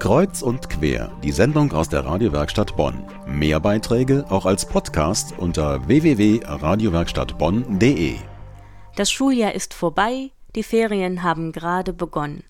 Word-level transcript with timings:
Kreuz 0.00 0.40
und 0.40 0.70
quer, 0.70 1.12
die 1.22 1.30
Sendung 1.30 1.72
aus 1.72 1.90
der 1.90 2.06
Radiowerkstatt 2.06 2.74
Bonn. 2.74 3.04
Mehr 3.26 3.60
Beiträge 3.60 4.24
auch 4.30 4.46
als 4.46 4.64
Podcast 4.64 5.34
unter 5.36 5.86
www.radiowerkstattbonn.de. 5.86 8.16
Das 8.96 9.12
Schuljahr 9.12 9.54
ist 9.54 9.74
vorbei, 9.74 10.30
die 10.56 10.62
Ferien 10.62 11.22
haben 11.22 11.52
gerade 11.52 11.92
begonnen. 11.92 12.44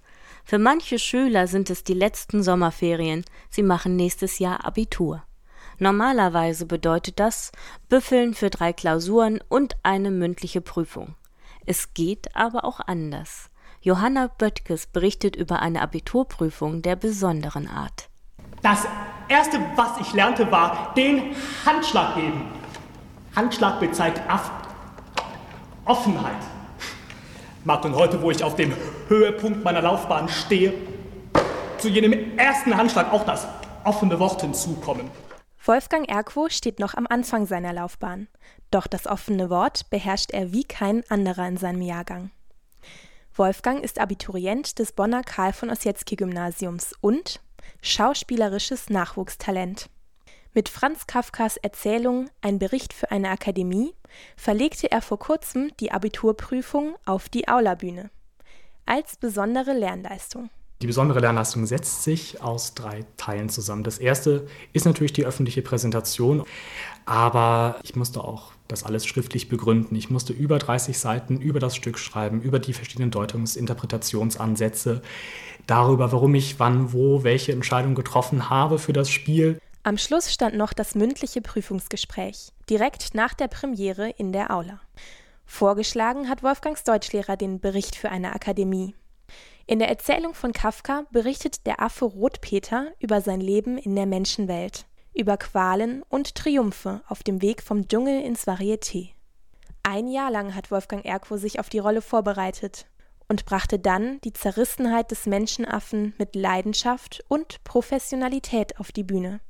Für 0.44 0.60
manche 0.60 1.00
Schüler 1.00 1.48
sind 1.48 1.70
es 1.70 1.82
die 1.82 1.94
letzten 1.94 2.44
Sommerferien, 2.44 3.24
sie 3.50 3.64
machen 3.64 3.96
nächstes 3.96 4.38
Jahr 4.38 4.64
Abitur. 4.64 5.24
Normalerweise 5.80 6.66
bedeutet 6.66 7.18
das 7.18 7.50
Büffeln 7.88 8.34
für 8.34 8.50
drei 8.50 8.72
Klausuren 8.72 9.40
und 9.48 9.74
eine 9.82 10.12
mündliche 10.12 10.60
Prüfung. 10.60 11.16
Es 11.66 11.94
geht 11.94 12.36
aber 12.36 12.64
auch 12.64 12.78
anders. 12.78 13.49
Johanna 13.82 14.26
Böttges 14.26 14.86
berichtet 14.86 15.36
über 15.36 15.62
eine 15.62 15.80
Abiturprüfung 15.80 16.82
der 16.82 16.96
besonderen 16.96 17.66
Art. 17.66 18.10
Das 18.60 18.86
erste, 19.28 19.58
was 19.74 19.98
ich 20.00 20.12
lernte, 20.12 20.52
war 20.52 20.92
den 20.94 21.34
Handschlag 21.64 22.14
geben. 22.14 22.42
Handschlag 23.34 23.80
bezeigt 23.80 24.20
Aff 24.28 24.50
Offenheit. 25.86 26.36
Mag 27.64 27.82
und 27.86 27.94
heute, 27.94 28.20
wo 28.20 28.30
ich 28.30 28.44
auf 28.44 28.54
dem 28.54 28.74
Höhepunkt 29.08 29.64
meiner 29.64 29.80
Laufbahn 29.80 30.28
stehe, 30.28 30.74
zu 31.78 31.88
jenem 31.88 32.36
ersten 32.36 32.76
Handschlag 32.76 33.10
auch 33.14 33.24
das 33.24 33.48
offene 33.84 34.20
Wort 34.20 34.42
hinzukommen. 34.42 35.10
Wolfgang 35.64 36.06
Erquo 36.06 36.50
steht 36.50 36.80
noch 36.80 36.92
am 36.92 37.06
Anfang 37.08 37.46
seiner 37.46 37.72
Laufbahn. 37.72 38.28
Doch 38.70 38.86
das 38.86 39.06
offene 39.06 39.48
Wort 39.48 39.88
beherrscht 39.88 40.32
er 40.32 40.52
wie 40.52 40.64
kein 40.64 41.02
anderer 41.08 41.48
in 41.48 41.56
seinem 41.56 41.80
Jahrgang. 41.80 42.30
Wolfgang 43.34 43.82
ist 43.84 44.00
Abiturient 44.00 44.78
des 44.78 44.92
Bonner 44.92 45.22
Karl 45.22 45.52
von 45.52 45.70
Ossietzky 45.70 46.16
Gymnasiums 46.16 46.94
und 47.00 47.40
schauspielerisches 47.80 48.90
Nachwuchstalent. 48.90 49.88
Mit 50.52 50.68
Franz 50.68 51.06
Kafkas 51.06 51.56
Erzählung 51.56 52.28
Ein 52.40 52.58
Bericht 52.58 52.92
für 52.92 53.10
eine 53.12 53.30
Akademie 53.30 53.94
verlegte 54.36 54.90
er 54.90 55.00
vor 55.00 55.20
kurzem 55.20 55.70
die 55.78 55.92
Abiturprüfung 55.92 56.96
auf 57.06 57.28
die 57.28 57.48
Aulabühne 57.48 58.10
als 58.84 59.16
besondere 59.16 59.72
Lernleistung. 59.72 60.50
Die 60.82 60.88
besondere 60.88 61.20
Lernleistung 61.20 61.66
setzt 61.66 62.02
sich 62.02 62.42
aus 62.42 62.74
drei 62.74 63.04
Teilen 63.16 63.48
zusammen. 63.48 63.84
Das 63.84 63.98
erste 63.98 64.48
ist 64.72 64.86
natürlich 64.86 65.12
die 65.12 65.24
öffentliche 65.24 65.62
Präsentation, 65.62 66.42
aber 67.04 67.78
ich 67.84 67.94
musste 67.94 68.24
auch 68.24 68.52
das 68.70 68.84
alles 68.84 69.06
schriftlich 69.06 69.48
begründen. 69.48 69.94
Ich 69.96 70.10
musste 70.10 70.32
über 70.32 70.58
30 70.58 70.98
Seiten 70.98 71.40
über 71.40 71.60
das 71.60 71.76
Stück 71.76 71.98
schreiben, 71.98 72.40
über 72.40 72.58
die 72.58 72.72
verschiedenen 72.72 73.10
Deutungs-, 73.10 73.56
Interpretationsansätze, 73.56 75.02
darüber, 75.66 76.12
warum 76.12 76.34
ich 76.34 76.58
wann, 76.58 76.92
wo, 76.92 77.22
welche 77.24 77.52
Entscheidung 77.52 77.94
getroffen 77.94 78.50
habe 78.50 78.78
für 78.78 78.92
das 78.92 79.10
Spiel. 79.10 79.60
Am 79.82 79.98
Schluss 79.98 80.32
stand 80.32 80.56
noch 80.56 80.72
das 80.72 80.94
mündliche 80.94 81.40
Prüfungsgespräch, 81.40 82.48
direkt 82.68 83.14
nach 83.14 83.34
der 83.34 83.48
Premiere 83.48 84.10
in 84.10 84.32
der 84.32 84.50
Aula. 84.50 84.80
Vorgeschlagen 85.46 86.28
hat 86.28 86.42
Wolfgangs 86.42 86.84
Deutschlehrer 86.84 87.36
den 87.36 87.60
Bericht 87.60 87.96
für 87.96 88.10
eine 88.10 88.34
Akademie. 88.34 88.94
In 89.66 89.78
der 89.78 89.88
Erzählung 89.88 90.34
von 90.34 90.52
Kafka 90.52 91.04
berichtet 91.12 91.66
der 91.66 91.80
Affe 91.80 92.04
Rotpeter 92.04 92.88
über 92.98 93.20
sein 93.20 93.40
Leben 93.40 93.78
in 93.78 93.94
der 93.94 94.06
Menschenwelt 94.06 94.86
über 95.20 95.36
Qualen 95.36 96.02
und 96.08 96.34
Triumphe 96.34 97.02
auf 97.06 97.22
dem 97.22 97.42
Weg 97.42 97.62
vom 97.62 97.86
Dschungel 97.86 98.22
ins 98.22 98.46
Varieté. 98.46 99.10
Ein 99.82 100.08
Jahr 100.08 100.30
lang 100.30 100.54
hat 100.54 100.70
Wolfgang 100.70 101.04
Erquo 101.04 101.36
sich 101.36 101.60
auf 101.60 101.68
die 101.68 101.78
Rolle 101.78 102.02
vorbereitet 102.02 102.86
und 103.28 103.44
brachte 103.44 103.78
dann 103.78 104.20
die 104.22 104.32
Zerrissenheit 104.32 105.10
des 105.10 105.26
Menschenaffen 105.26 106.14
mit 106.18 106.34
Leidenschaft 106.34 107.22
und 107.28 107.62
Professionalität 107.64 108.80
auf 108.80 108.92
die 108.92 109.04
Bühne. 109.04 109.40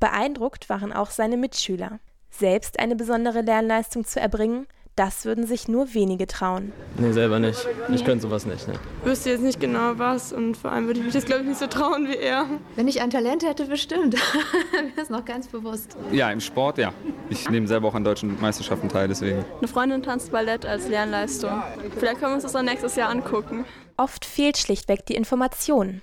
Beeindruckt 0.00 0.68
waren 0.68 0.92
auch 0.92 1.10
seine 1.10 1.36
Mitschüler. 1.36 1.98
Selbst 2.30 2.78
eine 2.78 2.94
besondere 2.94 3.40
Lernleistung 3.40 4.04
zu 4.04 4.20
erbringen, 4.20 4.66
das 4.96 5.24
würden 5.24 5.46
sich 5.46 5.66
nur 5.66 5.92
wenige 5.92 6.26
trauen. 6.26 6.72
Nee, 6.98 7.12
selber 7.12 7.40
nicht. 7.40 7.66
Ich 7.92 8.04
könnte 8.04 8.22
sowas 8.22 8.46
nicht. 8.46 8.68
Ne. 8.68 8.74
Ich 9.00 9.10
wüsste 9.10 9.30
jetzt 9.30 9.42
nicht 9.42 9.58
genau 9.58 9.98
was 9.98 10.32
und 10.32 10.56
vor 10.56 10.70
allem 10.70 10.86
würde 10.86 11.00
ich 11.00 11.06
mich 11.06 11.14
das, 11.14 11.24
glaube 11.24 11.42
ich, 11.42 11.48
nicht 11.48 11.58
so 11.58 11.66
trauen 11.66 12.06
wie 12.06 12.16
er. 12.16 12.46
Wenn 12.76 12.86
ich 12.86 13.00
ein 13.00 13.10
Talent 13.10 13.44
hätte, 13.44 13.66
bestimmt. 13.66 14.14
Mir 14.94 15.02
ist 15.02 15.10
noch 15.10 15.24
ganz 15.24 15.48
bewusst. 15.48 15.96
Ja, 16.12 16.30
im 16.30 16.40
Sport, 16.40 16.78
ja. 16.78 16.92
Ich 17.28 17.50
nehme 17.50 17.66
selber 17.66 17.88
auch 17.88 17.94
an 17.94 18.04
deutschen 18.04 18.40
Meisterschaften 18.40 18.88
teil, 18.88 19.08
deswegen. 19.08 19.44
Eine 19.58 19.68
Freundin 19.68 20.02
tanzt 20.02 20.30
Ballett 20.30 20.64
als 20.64 20.88
Lernleistung. 20.88 21.62
Vielleicht 21.98 22.20
können 22.20 22.32
wir 22.32 22.34
uns 22.34 22.44
das 22.44 22.52
dann 22.52 22.66
nächstes 22.66 22.94
Jahr 22.94 23.10
angucken. 23.10 23.64
Oft 23.96 24.24
fehlt 24.24 24.58
schlichtweg 24.58 25.06
die 25.06 25.14
Information. 25.14 26.02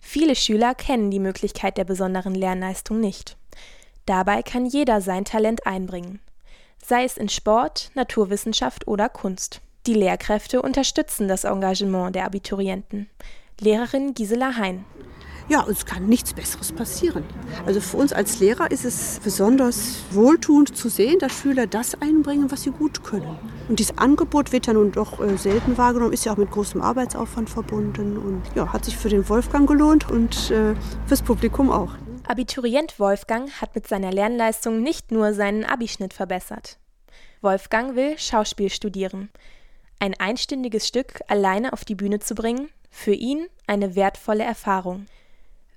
Viele 0.00 0.34
Schüler 0.34 0.74
kennen 0.74 1.10
die 1.10 1.20
Möglichkeit 1.20 1.76
der 1.76 1.84
besonderen 1.84 2.34
Lernleistung 2.34 3.00
nicht. 3.00 3.36
Dabei 4.06 4.42
kann 4.42 4.64
jeder 4.64 5.02
sein 5.02 5.26
Talent 5.26 5.66
einbringen 5.66 6.20
sei 6.84 7.04
es 7.04 7.16
in 7.16 7.28
Sport, 7.28 7.90
Naturwissenschaft 7.94 8.86
oder 8.86 9.08
Kunst. 9.08 9.60
Die 9.86 9.94
Lehrkräfte 9.94 10.60
unterstützen 10.60 11.28
das 11.28 11.44
Engagement 11.44 12.14
der 12.14 12.26
Abiturienten. 12.26 13.08
Lehrerin 13.60 14.14
Gisela 14.14 14.56
Hein. 14.56 14.84
Ja, 15.50 15.62
uns 15.62 15.84
kann 15.84 16.06
nichts 16.06 16.32
Besseres 16.32 16.70
passieren. 16.70 17.24
Also 17.66 17.80
für 17.80 17.96
uns 17.96 18.12
als 18.12 18.38
Lehrer 18.38 18.70
ist 18.70 18.84
es 18.84 19.18
besonders 19.24 19.96
wohltuend 20.12 20.76
zu 20.76 20.88
sehen, 20.88 21.18
dass 21.18 21.32
Schüler 21.32 21.66
das 21.66 22.00
einbringen, 22.00 22.52
was 22.52 22.62
sie 22.62 22.70
gut 22.70 23.02
können. 23.02 23.36
Und 23.68 23.80
dieses 23.80 23.98
Angebot 23.98 24.52
wird 24.52 24.68
ja 24.68 24.74
nun 24.74 24.92
doch 24.92 25.18
äh, 25.18 25.36
selten 25.36 25.76
wahrgenommen, 25.76 26.12
ist 26.12 26.24
ja 26.24 26.34
auch 26.34 26.36
mit 26.36 26.52
großem 26.52 26.80
Arbeitsaufwand 26.80 27.50
verbunden 27.50 28.16
und 28.16 28.42
ja, 28.54 28.72
hat 28.72 28.84
sich 28.84 28.96
für 28.96 29.08
den 29.08 29.28
Wolfgang 29.28 29.68
gelohnt 29.68 30.08
und 30.08 30.52
äh, 30.52 30.74
fürs 31.06 31.22
Publikum 31.22 31.70
auch. 31.70 31.94
Abiturient 32.30 33.00
Wolfgang 33.00 33.50
hat 33.60 33.74
mit 33.74 33.88
seiner 33.88 34.12
Lernleistung 34.12 34.84
nicht 34.84 35.10
nur 35.10 35.34
seinen 35.34 35.64
Abischnitt 35.64 36.14
verbessert. 36.14 36.78
Wolfgang 37.40 37.96
will 37.96 38.16
Schauspiel 38.18 38.70
studieren. 38.70 39.30
Ein 39.98 40.14
einstündiges 40.14 40.86
Stück 40.86 41.22
alleine 41.26 41.72
auf 41.72 41.84
die 41.84 41.96
Bühne 41.96 42.20
zu 42.20 42.36
bringen, 42.36 42.68
für 42.88 43.14
ihn 43.14 43.48
eine 43.66 43.96
wertvolle 43.96 44.44
Erfahrung. 44.44 45.06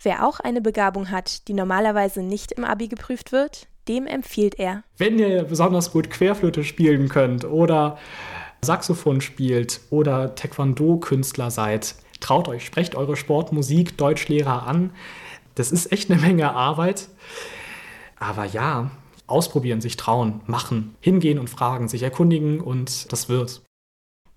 Wer 0.03 0.27
auch 0.27 0.39
eine 0.41 0.61
Begabung 0.61 1.09
hat, 1.09 1.47
die 1.47 1.55
normalerweise 1.55 2.21
nicht 2.21 2.51
im 2.51 2.65
Abi 2.65 2.87
geprüft 2.87 3.31
wird, 3.31 3.65
dem 3.87 4.05
empfiehlt 4.05 4.59
er. 4.59 4.83
Wenn 4.99 5.17
ihr 5.17 5.45
besonders 5.45 5.91
gut 5.91 6.11
Querflöte 6.11 6.63
spielen 6.63 7.09
könnt 7.09 7.45
oder 7.45 7.97
Saxophon 8.61 9.21
spielt 9.21 9.81
oder 9.89 10.35
Taekwondo-Künstler 10.35 11.49
seid, 11.49 11.95
traut 12.19 12.47
euch, 12.47 12.63
sprecht 12.63 12.93
eure 12.93 13.15
Sportmusik 13.15 13.97
Deutschlehrer 13.97 14.67
an. 14.67 14.91
Das 15.55 15.71
ist 15.71 15.91
echt 15.91 16.09
eine 16.09 16.19
Menge 16.19 16.53
Arbeit. 16.53 17.09
Aber 18.19 18.45
ja, 18.45 18.91
ausprobieren, 19.27 19.81
sich 19.81 19.97
trauen, 19.97 20.41
machen, 20.45 20.95
hingehen 20.99 21.39
und 21.39 21.49
fragen, 21.49 21.87
sich 21.87 22.03
erkundigen 22.03 22.61
und 22.61 23.11
das 23.11 23.29
wird. 23.29 23.61